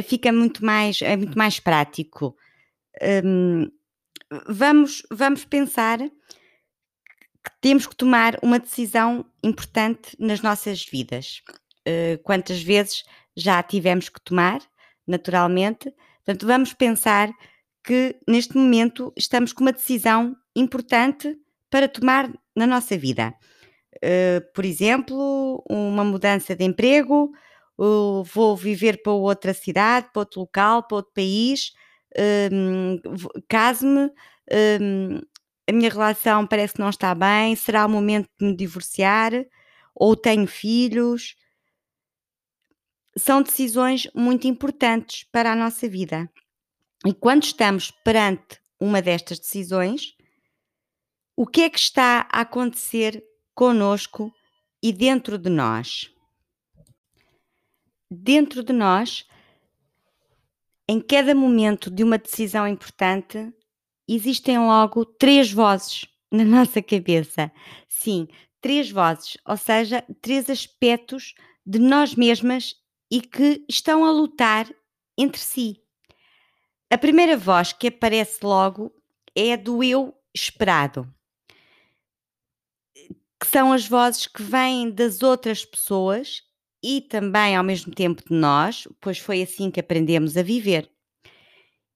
fica 0.03 0.33
muito 0.33 0.65
mais, 0.65 1.01
é 1.03 1.17
muito 1.17 1.37
mais 1.37 1.59
prático. 1.59 2.37
Um, 3.25 3.71
vamos, 4.47 5.03
vamos 5.11 5.45
pensar 5.45 5.99
que 5.99 7.51
temos 7.61 7.87
que 7.87 7.97
tomar 7.97 8.39
uma 8.43 8.59
decisão 8.59 9.25
importante 9.43 10.17
nas 10.19 10.41
nossas 10.41 10.85
vidas. 10.85 11.43
Uh, 11.87 12.23
quantas 12.23 12.63
vezes 12.63 13.03
já 13.37 13.63
tivemos 13.63 14.09
que 14.09 14.21
tomar, 14.21 14.61
naturalmente. 15.07 15.93
Portanto, 16.25 16.47
vamos 16.47 16.73
pensar 16.73 17.31
que 17.83 18.17
neste 18.29 18.57
momento 18.57 19.13
estamos 19.17 19.53
com 19.53 19.63
uma 19.63 19.73
decisão 19.73 20.37
importante 20.55 21.37
para 21.69 21.89
tomar 21.89 22.31
na 22.55 22.67
nossa 22.67 22.97
vida. 22.97 23.35
Uh, 23.97 24.53
por 24.55 24.65
exemplo, 24.65 25.65
uma 25.69 26.05
mudança 26.05 26.55
de 26.55 26.65
emprego, 26.65 27.33
vou 27.77 28.57
viver 28.57 29.03
para 29.03 29.13
outra 29.13 29.55
cidade, 29.55 30.09
para 30.13 30.21
outro 30.21 30.41
local, 30.41 30.83
para 30.83 30.97
outro 30.97 31.13
país, 31.15 31.73
um, 32.53 32.99
case-me, 33.49 34.11
um, 34.81 35.21
a 35.69 35.73
minha 35.73 35.91
relação 35.91 36.47
parece 36.47 36.75
que 36.75 36.81
não 36.81 36.91
está 36.91 37.15
bem, 37.15 37.57
será 37.57 37.87
o 37.87 37.89
momento 37.89 38.29
de 38.39 38.47
me 38.47 38.57
divorciar, 38.57 39.33
ou 39.95 40.17
tenho 40.17 40.47
filhos. 40.47 41.37
São 43.17 43.43
decisões 43.43 44.09
muito 44.15 44.47
importantes 44.47 45.25
para 45.31 45.53
a 45.53 45.57
nossa 45.57 45.89
vida. 45.89 46.31
E 47.05 47.13
quando 47.13 47.45
estamos 47.45 47.91
perante 48.05 48.61
uma 48.81 49.03
destas 49.03 49.39
decisões, 49.39 50.15
o 51.37 51.47
que 51.47 51.63
é 51.63 51.71
que 51.71 51.79
está 51.79 52.29
a 52.33 52.41
acontecer 52.43 53.23
conosco 53.55 54.33
e 54.83 54.93
dentro 54.93 55.39
de 55.39 55.51
nós? 55.51 56.12
Dentro 58.13 58.63
de 58.63 58.73
nós, 58.73 59.27
em 60.89 61.01
cada 61.01 61.35
momento 61.35 61.91
de 61.91 62.05
uma 62.05 62.19
decisão 62.19 62.69
importante, 62.69 63.53
existem 64.07 64.59
logo 64.59 65.05
três 65.05 65.51
vozes 65.51 66.07
na 66.31 66.45
nossa 66.47 66.83
cabeça. 66.83 67.51
Sim, 67.89 68.29
três 68.61 68.91
vozes, 68.91 69.37
ou 69.47 69.57
seja, 69.57 70.05
três 70.21 70.51
aspectos 70.51 71.35
de 71.65 71.79
nós 71.79 72.15
mesmas 72.15 72.75
e 73.11 73.21
que 73.21 73.65
estão 73.69 74.05
a 74.05 74.11
lutar 74.11 74.69
entre 75.17 75.41
si. 75.41 75.83
A 76.91 76.99
primeira 76.99 77.37
voz 77.37 77.73
que 77.73 77.89
aparece 77.89 78.45
logo 78.45 78.93
é 79.35 79.55
a 79.55 79.57
do 79.57 79.83
eu 79.83 80.15
esperado, 80.35 81.13
que 83.41 83.47
são 83.47 83.73
as 83.73 83.87
vozes 83.87 84.27
que 84.27 84.43
vêm 84.43 84.91
das 84.91 85.23
outras 85.23 85.65
pessoas 85.65 86.43
e 86.83 87.01
também 87.01 87.57
ao 87.57 87.65
mesmo 87.65 87.95
tempo 87.95 88.23
de 88.27 88.35
nós, 88.35 88.89
pois 89.01 89.19
foi 89.19 89.43
assim 89.43 89.71
que 89.71 89.81
aprendemos 89.81 90.37
a 90.37 90.43
viver. 90.43 90.91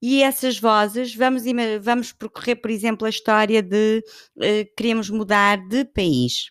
E 0.01 0.23
essas 0.23 0.59
vozes, 0.59 1.15
vamos, 1.15 1.43
vamos 1.81 2.13
percorrer, 2.13 2.57
por 2.57 2.71
exemplo, 2.71 3.07
a 3.07 3.11
história 3.11 3.63
de 3.63 4.05
uh, 4.37 4.77
queremos 4.77 5.11
mudar 5.11 5.57
de 5.69 5.85
país. 5.85 6.51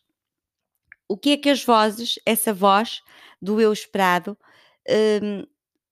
O 1.07 1.17
que 1.17 1.31
é 1.31 1.37
que 1.37 1.49
as 1.49 1.63
vozes, 1.63 2.15
essa 2.25 2.51
voz 2.51 3.01
do 3.41 3.61
eu 3.61 3.71
esperado, 3.71 4.37
uh, 4.89 5.47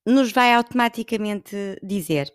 nos 0.05 0.31
vai 0.31 0.53
automaticamente 0.53 1.55
dizer? 1.83 2.33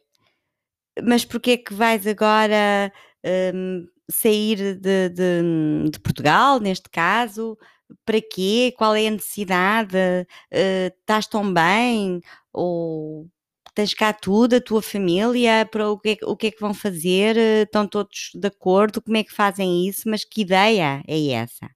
Mas 1.02 1.24
porquê 1.24 1.52
é 1.52 1.56
que 1.56 1.74
vais 1.74 2.06
agora 2.06 2.92
uh, 3.24 3.88
sair 4.10 4.78
de, 4.78 5.08
de, 5.08 5.90
de, 5.90 6.00
Portugal, 6.00 6.60
neste 6.60 6.88
caso? 6.88 7.58
Para 8.04 8.20
quê? 8.20 8.74
Qual 8.76 8.94
é 8.94 9.08
a 9.08 9.10
necessidade? 9.10 9.96
Uh, 9.96 10.94
estás 11.00 11.26
tão 11.26 11.52
bem? 11.52 12.20
Ou 12.52 13.28
tens 13.74 13.94
cá 13.94 14.12
tudo, 14.12 14.56
a 14.56 14.60
tua 14.60 14.82
família, 14.82 15.64
para 15.70 15.88
o 15.90 15.98
que, 15.98 16.10
é, 16.10 16.26
o 16.26 16.36
que 16.36 16.48
é 16.48 16.50
que 16.50 16.60
vão 16.60 16.74
fazer? 16.74 17.36
Estão 17.36 17.86
todos 17.86 18.30
de 18.34 18.48
acordo? 18.48 19.00
Como 19.00 19.16
é 19.16 19.24
que 19.24 19.32
fazem 19.32 19.86
isso? 19.88 20.08
Mas 20.08 20.24
que 20.24 20.42
ideia 20.42 21.02
é 21.06 21.28
essa? 21.30 21.70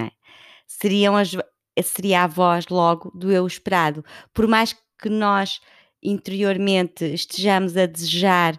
É? 0.00 0.10
Seriam 0.66 1.16
as, 1.16 1.30
seria 1.82 2.24
a 2.24 2.26
voz 2.26 2.66
logo 2.68 3.10
do 3.14 3.30
eu 3.30 3.46
esperado. 3.46 4.04
Por 4.34 4.48
mais 4.48 4.74
que 5.00 5.08
nós 5.08 5.60
interiormente 6.02 7.04
estejamos 7.04 7.76
a 7.76 7.86
desejar 7.86 8.58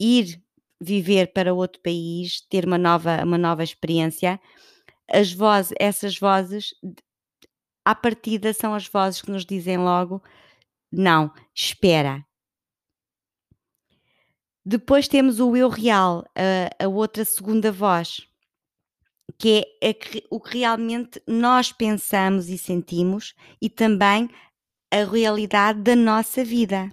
ir 0.00 0.42
viver 0.80 1.32
para 1.32 1.54
outro 1.54 1.80
país, 1.82 2.40
ter 2.48 2.66
uma 2.66 2.78
nova, 2.78 3.22
uma 3.24 3.38
nova 3.38 3.62
experiência, 3.62 4.40
as 5.10 5.32
vozes, 5.32 5.72
essas 5.78 6.18
vozes, 6.18 6.74
à 7.84 7.94
partida, 7.94 8.52
são 8.52 8.74
as 8.74 8.86
vozes 8.86 9.22
que 9.22 9.30
nos 9.30 9.44
dizem 9.44 9.78
logo: 9.78 10.22
não, 10.90 11.32
espera. 11.54 12.24
Depois 14.64 15.06
temos 15.08 15.40
o 15.40 15.54
eu 15.54 15.68
real, 15.68 16.24
a, 16.34 16.84
a 16.84 16.88
outra 16.88 17.24
segunda 17.24 17.70
voz, 17.70 18.26
que 19.38 19.66
é 19.82 19.90
a, 19.90 19.94
o 20.30 20.40
que 20.40 20.58
realmente 20.58 21.22
nós 21.26 21.70
pensamos 21.70 22.48
e 22.48 22.56
sentimos 22.56 23.34
e 23.60 23.68
também 23.68 24.30
a 24.90 25.04
realidade 25.04 25.82
da 25.82 25.94
nossa 25.94 26.42
vida. 26.42 26.88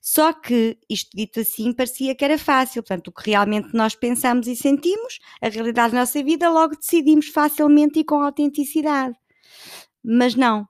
Só 0.00 0.32
que, 0.32 0.78
isto 0.88 1.16
dito 1.16 1.40
assim, 1.40 1.72
parecia 1.72 2.14
que 2.14 2.24
era 2.24 2.38
fácil. 2.38 2.82
Portanto, 2.82 3.08
o 3.08 3.12
que 3.12 3.30
realmente 3.30 3.74
nós 3.74 3.94
pensamos 3.94 4.46
e 4.46 4.56
sentimos, 4.56 5.18
a 5.40 5.48
realidade 5.48 5.92
da 5.92 6.00
nossa 6.00 6.22
vida, 6.22 6.50
logo 6.50 6.76
decidimos 6.76 7.28
facilmente 7.28 8.00
e 8.00 8.04
com 8.04 8.22
autenticidade. 8.22 9.14
Mas 10.02 10.34
não. 10.34 10.66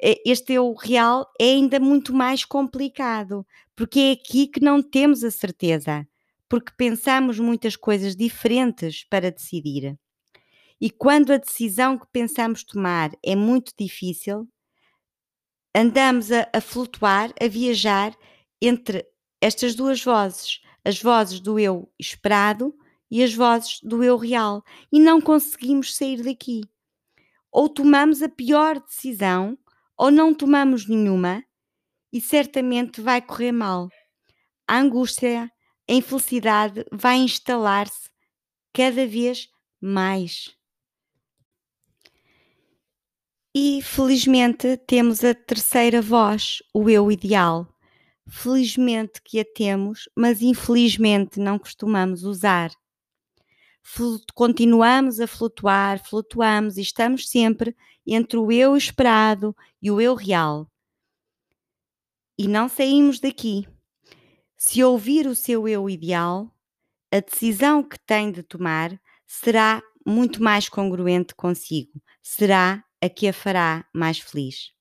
Este 0.00 0.54
eu 0.54 0.74
real 0.74 1.30
é 1.40 1.44
ainda 1.44 1.78
muito 1.78 2.12
mais 2.12 2.44
complicado, 2.44 3.46
porque 3.76 4.00
é 4.00 4.10
aqui 4.12 4.48
que 4.48 4.60
não 4.60 4.82
temos 4.82 5.22
a 5.22 5.30
certeza, 5.30 6.04
porque 6.48 6.72
pensamos 6.76 7.38
muitas 7.38 7.76
coisas 7.76 8.16
diferentes 8.16 9.04
para 9.08 9.30
decidir. 9.30 9.96
E 10.80 10.90
quando 10.90 11.32
a 11.32 11.36
decisão 11.36 11.96
que 11.96 12.06
pensamos 12.10 12.64
tomar 12.64 13.12
é 13.24 13.36
muito 13.36 13.72
difícil, 13.78 14.48
andamos 15.72 16.32
a, 16.32 16.48
a 16.52 16.60
flutuar, 16.60 17.32
a 17.40 17.46
viajar 17.46 18.12
entre 18.62 19.04
estas 19.40 19.74
duas 19.74 20.02
vozes, 20.02 20.60
as 20.84 21.02
vozes 21.02 21.40
do 21.40 21.58
eu 21.58 21.92
esperado 21.98 22.74
e 23.10 23.22
as 23.22 23.34
vozes 23.34 23.80
do 23.82 24.02
eu 24.02 24.16
real, 24.16 24.64
e 24.90 24.98
não 24.98 25.20
conseguimos 25.20 25.94
sair 25.94 26.22
daqui. 26.22 26.62
Ou 27.50 27.68
tomamos 27.68 28.22
a 28.22 28.28
pior 28.28 28.80
decisão, 28.80 29.58
ou 29.98 30.10
não 30.10 30.32
tomamos 30.32 30.88
nenhuma, 30.88 31.44
e 32.12 32.20
certamente 32.20 33.00
vai 33.00 33.20
correr 33.20 33.52
mal. 33.52 33.88
A 34.66 34.78
angústia, 34.78 35.50
a 35.88 35.92
infelicidade 35.92 36.86
vai 36.90 37.16
instalar-se 37.16 38.10
cada 38.72 39.06
vez 39.06 39.48
mais. 39.80 40.56
E 43.54 43.82
felizmente 43.82 44.78
temos 44.86 45.22
a 45.22 45.34
terceira 45.34 46.00
voz, 46.00 46.62
o 46.72 46.88
eu 46.88 47.12
ideal. 47.12 47.68
Felizmente 48.28 49.20
que 49.22 49.40
a 49.40 49.44
temos, 49.44 50.08
mas 50.16 50.40
infelizmente 50.40 51.40
não 51.40 51.58
costumamos 51.58 52.22
usar. 52.22 52.70
Continuamos 54.34 55.20
a 55.20 55.26
flutuar, 55.26 56.02
flutuamos 56.02 56.76
e 56.76 56.82
estamos 56.82 57.28
sempre 57.28 57.76
entre 58.06 58.38
o 58.38 58.50
eu 58.50 58.76
esperado 58.76 59.54
e 59.80 59.90
o 59.90 60.00
eu 60.00 60.14
real. 60.14 60.70
E 62.38 62.48
não 62.48 62.68
saímos 62.68 63.20
daqui. 63.20 63.66
Se 64.56 64.82
ouvir 64.82 65.26
o 65.26 65.34
seu 65.34 65.66
eu 65.66 65.90
ideal, 65.90 66.54
a 67.12 67.20
decisão 67.20 67.82
que 67.82 67.98
tem 67.98 68.30
de 68.30 68.42
tomar 68.42 68.98
será 69.26 69.82
muito 70.06 70.42
mais 70.42 70.68
congruente 70.68 71.34
consigo, 71.34 72.00
será 72.22 72.84
a 73.00 73.08
que 73.08 73.28
a 73.28 73.32
fará 73.32 73.84
mais 73.92 74.18
feliz? 74.18 74.72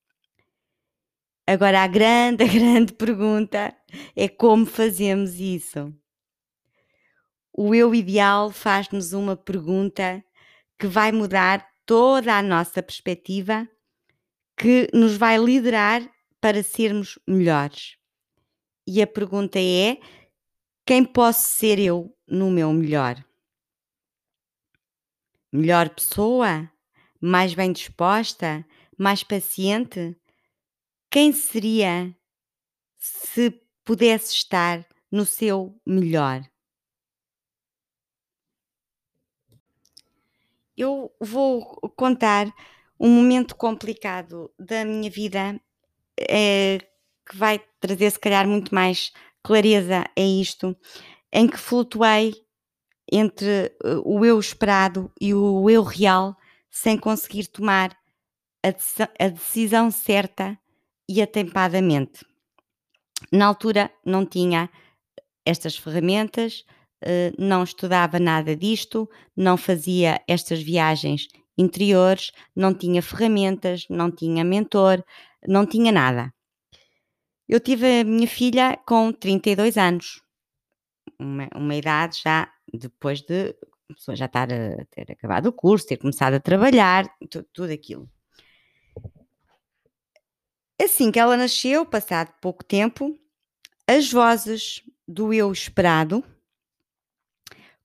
Agora, 1.45 1.83
a 1.83 1.87
grande, 1.87 2.43
a 2.45 2.47
grande 2.47 2.93
pergunta 2.93 3.75
é 4.15 4.27
como 4.27 4.65
fazemos 4.65 5.39
isso? 5.39 5.93
O 7.53 7.75
eu 7.75 7.93
ideal 7.93 8.51
faz-nos 8.51 9.13
uma 9.13 9.35
pergunta 9.35 10.23
que 10.79 10.87
vai 10.87 11.11
mudar 11.11 11.67
toda 11.85 12.37
a 12.37 12.41
nossa 12.41 12.81
perspectiva, 12.81 13.67
que 14.57 14.87
nos 14.93 15.17
vai 15.17 15.37
liderar 15.37 16.01
para 16.39 16.63
sermos 16.63 17.19
melhores. 17.27 17.97
E 18.87 19.01
a 19.01 19.07
pergunta 19.07 19.59
é: 19.59 19.97
quem 20.85 21.03
posso 21.03 21.49
ser 21.49 21.77
eu 21.79 22.15
no 22.27 22.49
meu 22.49 22.71
melhor? 22.71 23.23
Melhor 25.51 25.89
pessoa? 25.89 26.71
mais 27.21 27.53
bem 27.53 27.71
disposta, 27.71 28.65
mais 28.97 29.23
paciente? 29.23 30.17
Quem 31.13 31.33
seria 31.33 32.15
se 32.97 33.51
pudesse 33.83 34.33
estar 34.33 34.87
no 35.11 35.25
seu 35.25 35.77
melhor? 35.85 36.41
Eu 40.77 41.13
vou 41.19 41.65
contar 41.97 42.47
um 42.97 43.09
momento 43.09 43.57
complicado 43.57 44.49
da 44.57 44.85
minha 44.85 45.11
vida 45.11 45.59
é, 46.17 46.77
que 47.29 47.35
vai 47.35 47.59
trazer, 47.81 48.09
se 48.09 48.19
calhar, 48.19 48.47
muito 48.47 48.73
mais 48.73 49.11
clareza 49.43 50.05
a 50.17 50.21
isto, 50.21 50.77
em 51.29 51.45
que 51.45 51.57
flutuei 51.57 52.33
entre 53.11 53.65
eh, 53.83 54.01
o 54.05 54.23
eu 54.23 54.39
esperado 54.39 55.11
e 55.19 55.33
o 55.33 55.69
eu 55.69 55.83
real 55.83 56.37
sem 56.69 56.97
conseguir 56.97 57.47
tomar 57.47 57.97
a, 58.63 59.27
decisão 59.27 59.91
certa 59.91 60.57
e 61.11 61.21
atempadamente. 61.21 62.25
Na 63.31 63.45
altura 63.45 63.91
não 64.05 64.25
tinha 64.25 64.69
estas 65.45 65.75
ferramentas, 65.75 66.65
eh, 67.01 67.33
não 67.37 67.63
estudava 67.63 68.19
nada 68.19 68.55
disto, 68.55 69.09
não 69.35 69.57
fazia 69.57 70.21
estas 70.27 70.61
viagens 70.61 71.27
interiores, 71.57 72.31
não 72.55 72.73
tinha 72.73 73.01
ferramentas, 73.01 73.85
não 73.89 74.09
tinha 74.09 74.43
mentor, 74.43 75.03
não 75.47 75.65
tinha 75.65 75.91
nada. 75.91 76.33
Eu 77.47 77.59
tive 77.59 78.01
a 78.01 78.03
minha 78.03 78.27
filha 78.27 78.79
com 78.87 79.11
32 79.11 79.77
anos, 79.77 80.21
uma, 81.19 81.49
uma 81.55 81.75
idade 81.75 82.21
já 82.23 82.49
depois 82.73 83.21
de 83.21 83.53
já 84.13 84.25
estar 84.25 84.47
a 84.53 84.85
ter 84.85 85.11
acabado 85.11 85.47
o 85.47 85.53
curso, 85.53 85.87
ter 85.87 85.97
começado 85.97 86.35
a 86.35 86.39
trabalhar, 86.39 87.13
tudo 87.53 87.71
aquilo. 87.71 88.09
Assim 90.83 91.11
que 91.11 91.19
ela 91.19 91.37
nasceu, 91.37 91.85
passado 91.85 92.33
pouco 92.41 92.63
tempo, 92.63 93.15
as 93.85 94.11
vozes 94.11 94.81
do 95.07 95.31
eu 95.31 95.51
esperado 95.51 96.23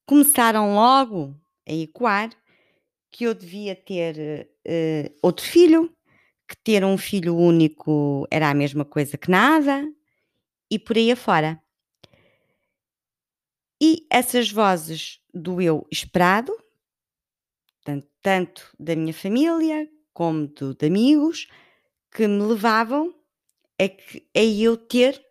começaram 0.06 0.74
logo 0.74 1.38
a 1.68 1.72
ecoar 1.72 2.30
que 3.10 3.24
eu 3.24 3.34
devia 3.34 3.76
ter 3.76 4.48
uh, 4.66 5.14
outro 5.20 5.44
filho, 5.44 5.94
que 6.48 6.56
ter 6.56 6.82
um 6.86 6.96
filho 6.96 7.36
único 7.36 8.26
era 8.30 8.48
a 8.48 8.54
mesma 8.54 8.84
coisa 8.84 9.18
que 9.18 9.30
nada, 9.30 9.86
e 10.70 10.78
por 10.78 10.96
aí 10.96 11.12
afora. 11.12 11.60
E 13.78 14.06
essas 14.08 14.50
vozes 14.50 15.20
do 15.34 15.60
eu 15.60 15.86
esperado 15.90 16.56
tanto, 17.84 18.08
tanto 18.22 18.74
da 18.80 18.96
minha 18.96 19.12
família 19.12 19.86
como 20.14 20.46
do, 20.46 20.74
de 20.74 20.86
amigos 20.86 21.46
que 22.16 22.26
me 22.26 22.42
levavam 22.42 23.14
a, 23.78 23.86
que, 23.86 24.26
a 24.34 24.42
eu 24.42 24.74
ter 24.74 25.22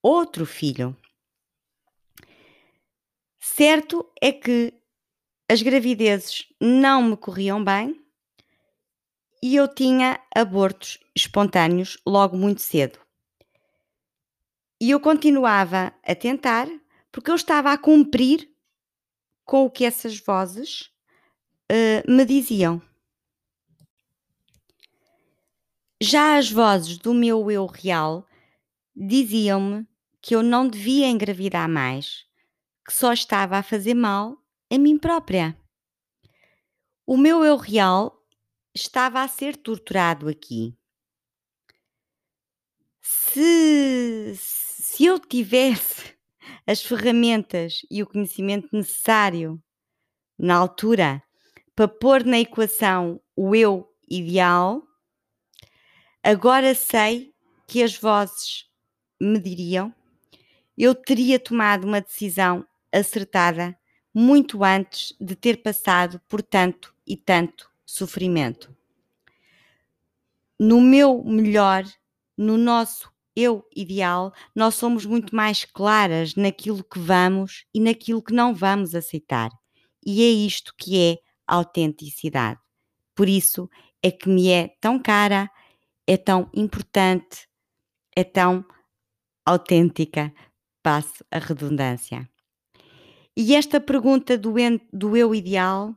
outro 0.00 0.46
filho. 0.46 0.96
Certo 3.40 4.08
é 4.22 4.30
que 4.30 4.72
as 5.50 5.60
gravidezes 5.60 6.46
não 6.60 7.02
me 7.02 7.16
corriam 7.16 7.64
bem 7.64 8.00
e 9.42 9.56
eu 9.56 9.66
tinha 9.66 10.20
abortos 10.32 11.00
espontâneos 11.16 11.98
logo 12.06 12.36
muito 12.36 12.62
cedo. 12.62 13.00
E 14.80 14.92
eu 14.92 15.00
continuava 15.00 15.92
a 16.00 16.14
tentar 16.14 16.68
porque 17.10 17.30
eu 17.30 17.34
estava 17.34 17.72
a 17.72 17.78
cumprir 17.78 18.48
com 19.44 19.64
o 19.64 19.70
que 19.70 19.84
essas 19.84 20.16
vozes 20.20 20.92
uh, 21.72 22.08
me 22.08 22.24
diziam. 22.24 22.80
Já 26.06 26.36
as 26.36 26.50
vozes 26.50 26.98
do 26.98 27.14
meu 27.14 27.50
eu 27.50 27.64
real 27.64 28.26
diziam-me 28.94 29.88
que 30.20 30.36
eu 30.36 30.42
não 30.42 30.68
devia 30.68 31.08
engravidar 31.08 31.66
mais, 31.66 32.26
que 32.86 32.92
só 32.92 33.14
estava 33.14 33.56
a 33.56 33.62
fazer 33.62 33.94
mal 33.94 34.36
a 34.70 34.76
mim 34.76 34.98
própria. 34.98 35.58
O 37.06 37.16
meu 37.16 37.42
eu 37.42 37.56
real 37.56 38.22
estava 38.74 39.22
a 39.22 39.28
ser 39.28 39.56
torturado 39.56 40.28
aqui. 40.28 40.76
Se, 43.00 44.34
se 44.36 45.06
eu 45.06 45.18
tivesse 45.18 46.14
as 46.68 46.82
ferramentas 46.82 47.78
e 47.90 48.02
o 48.02 48.06
conhecimento 48.06 48.68
necessário 48.72 49.58
na 50.38 50.54
altura 50.54 51.22
para 51.74 51.88
pôr 51.88 52.26
na 52.26 52.38
equação 52.40 53.18
o 53.34 53.56
eu 53.56 53.88
ideal, 54.06 54.86
agora 56.24 56.74
sei 56.74 57.32
que 57.66 57.82
as 57.82 57.96
vozes 57.96 58.64
me 59.20 59.38
diriam, 59.38 59.94
eu 60.76 60.94
teria 60.94 61.38
tomado 61.38 61.86
uma 61.86 62.00
decisão 62.00 62.66
acertada 62.92 63.78
muito 64.12 64.64
antes 64.64 65.14
de 65.20 65.36
ter 65.36 65.62
passado 65.62 66.20
por 66.28 66.42
tanto 66.42 66.94
e 67.06 67.16
tanto 67.16 67.70
sofrimento. 67.84 68.74
No 70.58 70.80
meu 70.80 71.22
melhor, 71.24 71.84
no 72.36 72.56
nosso 72.56 73.12
eu 73.36 73.66
ideal, 73.74 74.32
nós 74.54 74.76
somos 74.76 75.04
muito 75.04 75.34
mais 75.34 75.64
claras 75.64 76.36
naquilo 76.36 76.84
que 76.84 76.98
vamos 76.98 77.66
e 77.74 77.80
naquilo 77.80 78.22
que 78.22 78.32
não 78.32 78.54
vamos 78.54 78.94
aceitar. 78.94 79.50
E 80.06 80.22
é 80.22 80.28
isto 80.28 80.72
que 80.76 80.96
é 80.96 81.18
autenticidade. 81.46 82.60
Por 83.14 83.28
isso 83.28 83.68
é 84.02 84.10
que 84.10 84.28
me 84.28 84.48
é 84.48 84.68
tão 84.80 85.00
cara, 85.00 85.50
tão 86.16 86.50
importante, 86.54 87.48
é 88.14 88.22
tão 88.22 88.64
autêntica, 89.44 90.32
passo 90.82 91.24
a 91.30 91.38
redundância. 91.38 92.28
E 93.36 93.54
esta 93.54 93.80
pergunta 93.80 94.38
do, 94.38 94.54
do 94.92 95.16
eu 95.16 95.34
ideal 95.34 95.96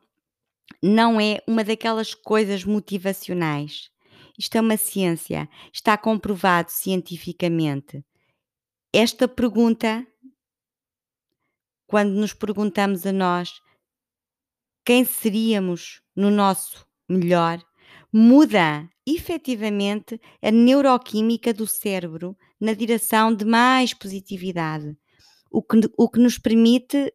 não 0.82 1.20
é 1.20 1.42
uma 1.48 1.64
daquelas 1.64 2.14
coisas 2.14 2.64
motivacionais. 2.64 3.92
Isto 4.38 4.58
é 4.58 4.62
uma 4.62 4.78
ciência, 4.78 5.50
está 5.74 5.98
comprovado 5.98 6.72
cientificamente. 6.72 8.04
Esta 8.94 9.28
pergunta, 9.28 10.06
quando 11.88 12.12
nos 12.12 12.34
perguntamos 12.34 13.06
a 13.06 13.12
nós 13.12 13.62
quem 14.86 15.04
seríamos 15.04 16.02
no 16.16 16.32
nosso 16.32 16.88
melhor, 17.10 17.62
muda 18.12 18.90
efetivamente 19.06 20.20
a 20.42 20.52
neuroquímica 20.52 21.54
do 21.54 21.68
cérebro 21.68 22.38
na 22.60 22.74
direção 22.74 23.34
de 23.34 23.46
mais 23.46 23.94
positividade, 23.94 24.98
o 25.52 25.62
que, 25.62 25.78
o 25.98 26.10
que 26.10 26.20
nos 26.20 26.38
permite 26.38 27.14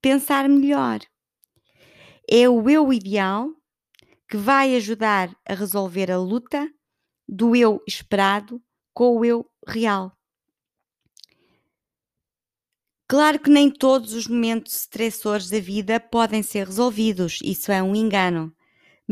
pensar 0.00 0.48
melhor. 0.48 1.00
É 2.28 2.48
o 2.48 2.68
eu 2.68 2.92
ideal 2.92 3.50
que 4.28 4.36
vai 4.36 4.76
ajudar 4.76 5.34
a 5.48 5.54
resolver 5.54 6.10
a 6.10 6.18
luta 6.18 6.70
do 7.28 7.56
eu 7.56 7.82
esperado 7.86 8.62
com 8.92 9.18
o 9.18 9.24
eu 9.24 9.46
real. 9.66 10.12
Claro 13.08 13.40
que 13.40 13.50
nem 13.50 13.68
todos 13.68 14.14
os 14.14 14.28
momentos 14.28 14.72
estressores 14.76 15.50
da 15.50 15.58
vida 15.58 15.98
podem 15.98 16.44
ser 16.44 16.66
resolvidos, 16.66 17.40
isso 17.42 17.72
é 17.72 17.82
um 17.82 17.96
engano. 17.96 18.54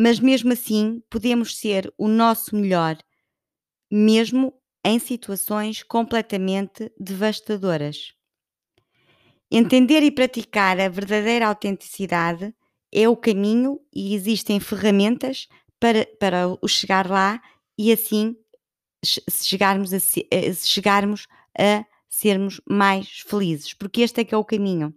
Mas 0.00 0.20
mesmo 0.20 0.52
assim, 0.52 1.02
podemos 1.10 1.56
ser 1.56 1.92
o 1.98 2.06
nosso 2.06 2.54
melhor, 2.54 2.96
mesmo 3.90 4.54
em 4.84 4.96
situações 5.00 5.82
completamente 5.82 6.92
devastadoras. 7.00 8.14
Entender 9.50 10.04
e 10.04 10.12
praticar 10.12 10.78
a 10.78 10.88
verdadeira 10.88 11.48
autenticidade 11.48 12.54
é 12.92 13.08
o 13.08 13.16
caminho 13.16 13.80
e 13.92 14.14
existem 14.14 14.60
ferramentas 14.60 15.48
para, 15.80 16.06
para 16.20 16.46
o 16.62 16.68
chegar 16.68 17.10
lá 17.10 17.42
e 17.76 17.90
assim 17.90 18.36
chegarmos 19.04 19.92
a, 19.92 19.98
chegarmos 20.64 21.26
a 21.58 21.84
sermos 22.08 22.60
mais 22.70 23.24
felizes, 23.26 23.74
porque 23.74 24.02
este 24.02 24.20
é 24.20 24.24
que 24.24 24.32
é 24.32 24.38
o 24.38 24.44
caminho. 24.44 24.94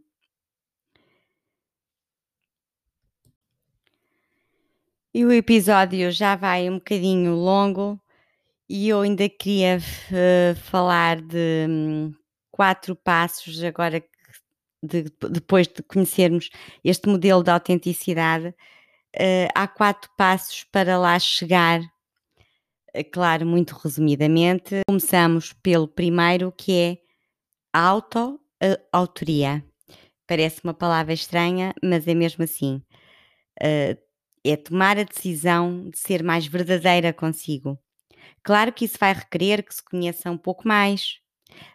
E 5.14 5.26
o 5.26 5.32
episódio 5.34 6.10
já 6.10 6.38
vai 6.38 6.70
um 6.70 6.76
bocadinho 6.76 7.36
longo 7.36 8.00
e 8.70 8.88
eu 8.88 9.02
ainda 9.02 9.28
queria 9.28 9.78
uh, 9.78 10.56
falar 10.56 11.22
de 11.22 11.66
um, 11.68 12.14
quatro 12.50 12.96
passos 12.96 13.62
agora 13.62 14.02
de, 14.82 15.04
depois 15.30 15.68
de 15.68 15.84
conhecermos 15.84 16.50
este 16.82 17.10
modelo 17.10 17.44
de 17.44 17.52
autenticidade, 17.52 18.48
uh, 18.48 19.52
há 19.54 19.68
quatro 19.68 20.10
passos 20.16 20.64
para 20.72 20.98
lá 20.98 21.20
chegar. 21.20 21.82
Uh, 22.96 23.04
claro, 23.12 23.46
muito 23.46 23.72
resumidamente, 23.72 24.80
começamos 24.88 25.52
pelo 25.52 25.90
primeiro, 25.90 26.54
que 26.54 26.72
é 26.72 26.98
auto-autoria. 27.74 29.62
Parece 30.26 30.62
uma 30.64 30.74
palavra 30.74 31.12
estranha, 31.12 31.74
mas 31.84 32.08
é 32.08 32.14
mesmo 32.14 32.46
assim. 32.46 32.82
Uh, 33.62 34.11
é 34.44 34.56
tomar 34.56 34.98
a 34.98 35.04
decisão 35.04 35.90
de 35.90 35.98
ser 35.98 36.24
mais 36.24 36.48
verdadeira 36.48 37.14
consigo. 37.14 37.80
Claro 38.44 38.74
que 38.74 38.86
isso 38.86 38.98
vai 39.00 39.14
requerer 39.14 39.64
que 39.64 39.74
se 39.74 39.84
conheça 39.84 40.32
um 40.32 40.38
pouco 40.38 40.68
mais, 40.68 41.20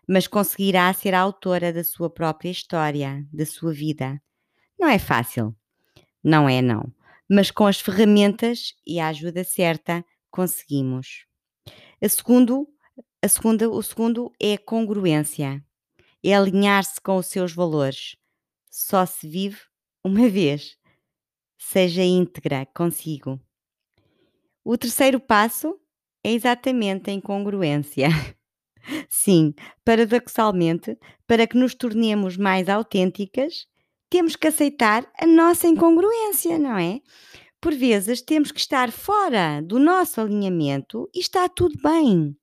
mas 0.07 0.26
conseguirá 0.26 0.92
ser 0.92 1.14
a 1.14 1.20
autora 1.20 1.72
da 1.72 1.85
sua 1.85 2.11
própria 2.11 2.50
história, 2.50 3.24
da 3.33 3.46
sua 3.46 3.72
vida. 3.72 4.20
Não 4.79 4.88
é 4.88 4.98
fácil. 4.98 5.55
Não 6.22 6.48
é, 6.48 6.61
não. 6.61 6.92
Mas 7.29 7.50
com 7.50 7.66
as 7.66 7.81
ferramentas 7.81 8.74
e 8.87 8.98
a 8.98 9.09
ajuda 9.09 9.44
certa, 9.44 10.05
conseguimos. 10.31 11.24
A 12.02 12.09
segundo, 12.09 12.68
a 13.22 13.29
segunda, 13.29 13.70
o 13.70 13.83
segundo 13.83 14.33
é 14.40 14.55
a 14.55 14.59
congruência. 14.59 15.64
É 16.22 16.35
alinhar-se 16.35 17.00
com 17.00 17.16
os 17.16 17.26
seus 17.26 17.52
valores. 17.52 18.16
Só 18.70 19.07
se 19.07 19.29
vive 19.29 19.59
uma 20.05 20.29
vez. 20.29 20.76
Seja 21.59 22.03
íntegra 22.03 22.66
consigo. 22.75 23.40
O 24.64 24.77
terceiro 24.77 25.21
passo 25.21 25.79
é 26.25 26.33
exatamente 26.33 27.11
a 27.11 27.12
incongruência. 27.12 28.09
Sim, 29.09 29.55
paradoxalmente, 29.85 30.99
para 31.27 31.47
que 31.47 31.57
nos 31.57 31.75
tornemos 31.75 32.37
mais 32.37 32.69
autênticas, 32.69 33.66
temos 34.11 34.37
que 34.37 34.47
aceitar 34.47 35.11
a 35.19 35.27
nossa 35.27 35.66
incongruência, 35.66 36.59
não 36.59 36.79
é? 36.79 37.01
Por 37.61 37.75
vezes 37.75 38.23
temos 38.23 38.53
que 38.53 38.61
estar 38.61 38.92
fora 38.92 39.61
do 39.61 39.79
nosso 39.79 40.21
alinhamento 40.21 41.09
e 41.14 41.21
está 41.21 41.49
tudo 41.49 41.77
bem. 41.83 42.37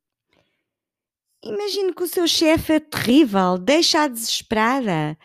Imagino 1.43 1.93
que 1.93 2.03
o 2.03 2.07
seu 2.07 2.27
chefe 2.27 2.73
é 2.73 2.79
terrível, 2.79 3.57
deixa-a 3.57 4.07
desesperada, 4.07 5.17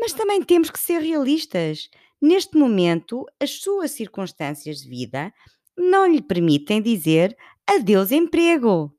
mas 0.00 0.12
também 0.14 0.42
temos 0.42 0.70
que 0.70 0.78
ser 0.78 1.00
realistas. 1.00 1.90
Neste 2.20 2.56
momento, 2.56 3.24
as 3.40 3.60
suas 3.60 3.92
circunstâncias 3.92 4.78
de 4.78 4.88
vida 4.88 5.32
não 5.76 6.06
lhe 6.06 6.20
permitem 6.20 6.82
dizer 6.82 7.36
adeus 7.66 8.10
emprego 8.10 8.92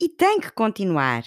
e 0.00 0.08
tem 0.08 0.40
que 0.40 0.50
continuar. 0.50 1.24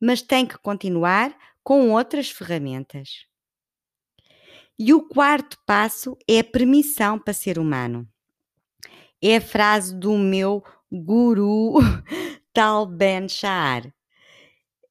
Mas 0.00 0.20
tem 0.20 0.44
que 0.44 0.58
continuar 0.58 1.36
com 1.62 1.90
outras 1.90 2.30
ferramentas. 2.30 3.26
E 4.78 4.92
o 4.92 5.06
quarto 5.06 5.56
passo 5.64 6.16
é 6.28 6.40
a 6.40 6.44
permissão 6.44 7.18
para 7.18 7.32
ser 7.32 7.58
humano. 7.58 8.08
É 9.22 9.36
a 9.36 9.40
frase 9.40 9.94
do 9.94 10.18
meu 10.18 10.64
guru 10.90 11.74
Tal 12.52 12.86
Ben 12.86 13.28
Shahar. 13.28 13.94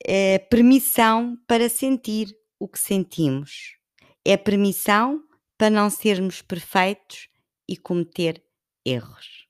É 0.03 0.39
permissão 0.39 1.37
para 1.45 1.67
sentir 1.67 2.33
o 2.57 2.67
que 2.67 2.79
sentimos. 2.79 3.80
É 4.25 4.37
permissão 4.37 5.23
para 5.57 5.69
não 5.69 5.89
sermos 5.89 6.41
perfeitos 6.41 7.27
e 7.67 7.75
cometer 7.75 8.43
erros. 8.85 9.47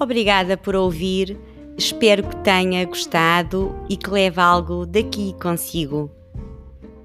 Obrigada 0.00 0.56
por 0.56 0.76
ouvir, 0.76 1.36
espero 1.76 2.22
que 2.26 2.36
tenha 2.44 2.84
gostado 2.84 3.74
e 3.90 3.96
que 3.96 4.08
leve 4.08 4.40
algo 4.40 4.86
daqui 4.86 5.34
consigo. 5.42 6.10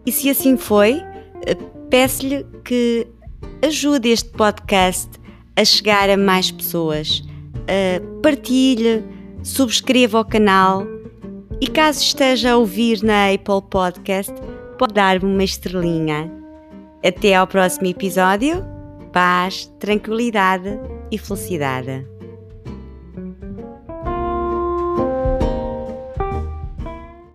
E 0.05 0.11
se 0.11 0.29
assim 0.29 0.57
foi, 0.57 1.01
eh, 1.45 1.55
peço-lhe 1.89 2.45
que 2.63 3.07
ajude 3.65 4.09
este 4.09 4.29
podcast 4.29 5.09
a 5.55 5.65
chegar 5.65 6.09
a 6.09 6.17
mais 6.17 6.51
pessoas. 6.51 7.23
Uh, 7.63 8.21
partilhe, 8.21 9.04
subscreva 9.43 10.19
o 10.19 10.26
canal 10.26 10.86
e 11.62 11.67
caso 11.67 12.02
esteja 12.02 12.52
a 12.52 12.58
ouvir 12.58 13.02
na 13.04 13.32
Apple 13.32 13.62
Podcast, 13.69 14.34
pode 14.78 14.93
dar-me 14.93 15.26
uma 15.26 15.43
estrelinha. 15.43 16.32
Até 17.06 17.36
ao 17.36 17.47
próximo 17.47 17.88
episódio. 17.88 18.65
Paz, 19.12 19.71
tranquilidade 19.80 20.80
e 21.12 21.17
felicidade. 21.17 22.12